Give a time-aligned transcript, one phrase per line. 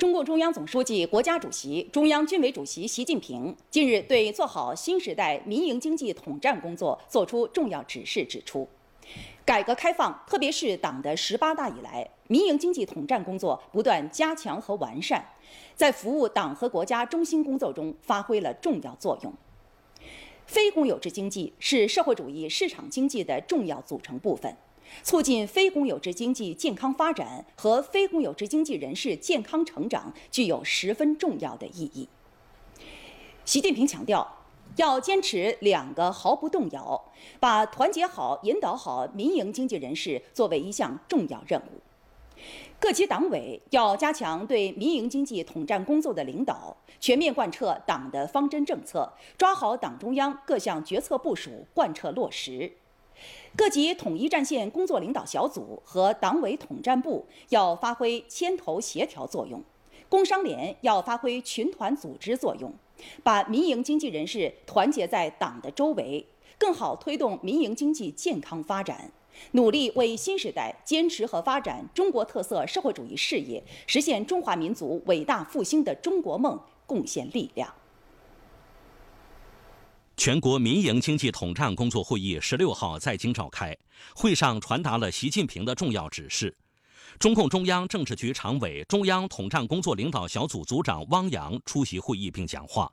[0.00, 8.66] 中共中央总书记、国家主席、中央军委主席习近平近日对做好新时代民营经济统战工作作出重要指示，指出，
[9.44, 15.22] 改革开放，特别是党的十八大以来，民营经济统战工作不断加强和完善，
[15.74, 19.30] 在服务党和国家中心工作中发挥了重要作用。
[20.46, 24.56] 非公有制经济是社会主义市场经济的重要组成部分。
[25.02, 32.08] 促进非公有制经济健康发展和非公有制经济人士健康成长具有十分重要的意义。
[33.44, 34.44] 习近平强调，
[34.76, 37.02] 要坚持两个毫不动摇，
[37.40, 41.80] 把团结好、引导好民营经济人士作为一项重要任务。
[42.78, 52.72] 各级党委要加强对民营经济统战工作的领导，全面贯彻党的方针政策，抓好党中央各项决策部署，贯彻落实。
[53.56, 59.62] 各级统一战线工作领导小组和党委统战部要发挥牵头协调作用，
[60.08, 62.72] 工商联要发挥群团组织作用，
[63.22, 66.24] 把民营经济人士团结在党的周围，
[66.58, 69.10] 更好推动民营经济健康发展，
[69.52, 77.72] 努力为新时代坚持和发展中国特色社会主义事业、实现中华民族伟大复兴的中国梦贡献力量。
[80.20, 83.74] 全国民营经济统战工作会议十六号在京召开，
[84.14, 86.54] 会上传达了习近平的重要指示。
[87.18, 92.92] 中共中央政治局常委、中央统战工作领导小组组长汪洋出席会议并讲话。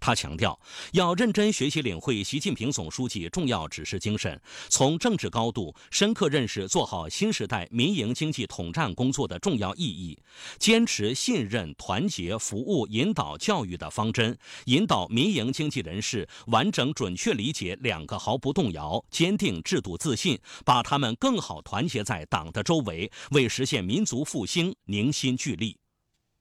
[0.00, 0.58] 他强调，
[0.92, 10.18] 要认真学习领会习近平总书记重要指示精神，从政治高度深刻认识做好新时代民营经济统战工作的重要意义，
[10.58, 25.78] 坚持信任、团结、服务、引导、教育的方针，引导民营经济人士完整准确理解“两个毫不动摇”，坚定制度自信，把他们更好团结在党的周围，为实现民族复兴凝心聚力。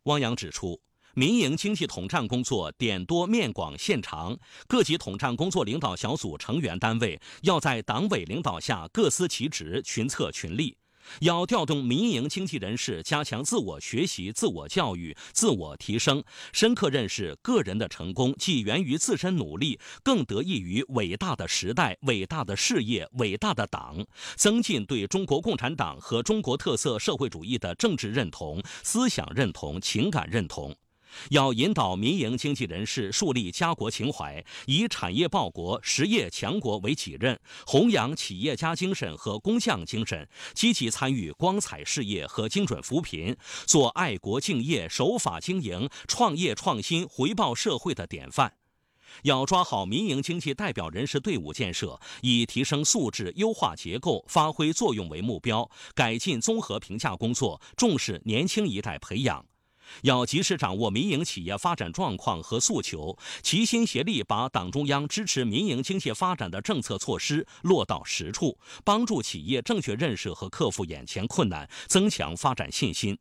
[0.03, 0.79] 汪洋指出。
[1.13, 10.77] 民营经济统战工作点多面广线长，各级统战工作领导小组成员单位要在党委领导下各司其职、群策群力。
[11.19, 16.23] 要调动民营经济人士加强自我学习、自我教育、自我提升，
[16.53, 24.05] 深刻认识个人的成功既源于自身努力，更得益于伟大的时代、伟大的事业、伟大的党，
[24.37, 30.73] 增进对中国共产党和中国特色社会主义的政治认同、思想认同、情感认同。
[31.29, 43.35] 要引导民营经济人士树立家国情怀，以产业报国、实业强国为己任，弘扬企业家精神和工匠精神，积极参与光彩事业和精准扶贫，
[43.65, 48.53] 做爱国敬业、守法经营、创业创新、回报社会的典范。
[49.23, 59.45] 要抓好民营经济代表人士队伍建设，以提升素质、优化结构、发挥作用为目标，改进综合评价工作，重视年轻一代培养。
[60.03, 73.17] 要及时掌握民营企业发展状况和诉求，齐心协力把党中央支持民营经济发展的政策措施落到实处，帮助企业正确认识和克服眼前困难，增强发展信心。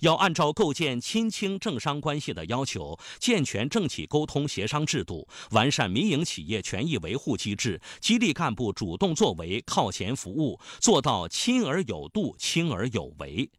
[0.00, 13.50] 要按照构建亲清政商关系的要求，健全政企沟通协商制度，完善民营企业权益维护机制，激励干部主动作为、靠前服务，做到亲而有度、亲而有为。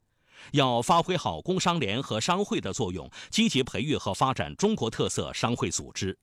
[0.52, 6.18] 要发挥好工商联和商会的作用，积极培育和发展中国特色商会组织。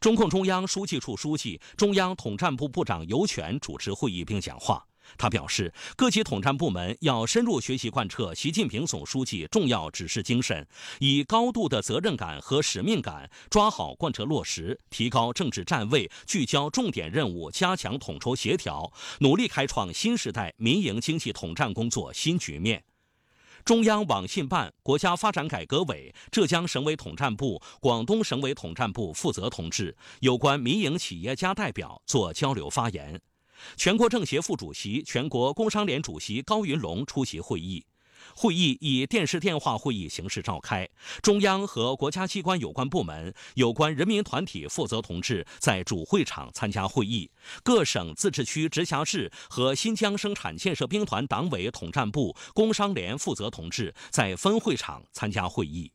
[0.00, 4.84] 中共中央书记处书记、中央统战部部长尤权主持会议并讲话。
[5.18, 10.66] 他表示，各级统战部门要深入学习贯彻习近平总书记重要指示精神，
[10.98, 18.90] 以高度的责任感和使命感抓好贯彻落实，提高政治站位，聚焦重点任务，加强统筹协调，
[19.20, 22.82] 努力开创新时代民营经济统战工作新局面。
[23.64, 33.18] 中央网信办、国家发展改革委、浙江省委统战部、广东省委统战部负责同志、有关民营企业家代表做交流发言。
[33.74, 37.82] 全国政协副主席、全国工商联主席高云龙出席会议。
[38.34, 40.88] 会议以电视电话会议形式召开，
[41.22, 47.30] 中央和国家机关有关部门、有关人民团体负责同志在主会场参加会议，
[47.62, 55.92] 各省、自治区、直辖市和新疆生产建设兵团党委统战部、工商联负责同志在分会场参加会议。